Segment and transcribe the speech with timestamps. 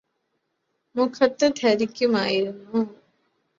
[0.95, 2.81] മുഖത്ത് ധരിക്കുമായിരുന്നു